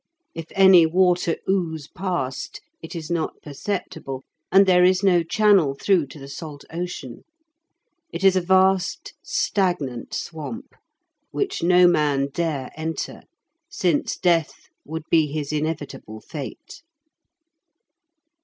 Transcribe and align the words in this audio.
If 0.33 0.47
any 0.55 0.87
water 0.87 1.35
ooze 1.47 1.87
past, 1.87 2.59
it 2.81 2.95
is 2.95 3.11
not 3.11 3.35
perceptible, 3.43 4.23
and 4.51 4.65
there 4.65 4.83
is 4.83 5.03
no 5.03 5.21
channel 5.21 5.75
through 5.75 6.07
to 6.07 6.17
the 6.17 6.27
salt 6.27 6.65
ocean. 6.73 7.23
It 8.11 8.23
is 8.23 8.35
a 8.35 8.41
vast 8.41 9.13
stagnant 9.21 10.15
swamp, 10.15 10.73
which 11.29 11.61
no 11.61 11.87
man 11.87 12.29
dare 12.33 12.71
enter, 12.75 13.21
since 13.69 14.17
death 14.17 14.69
would 14.83 15.03
be 15.11 15.27
his 15.27 15.53
inevitable 15.53 16.19
fate. 16.19 16.81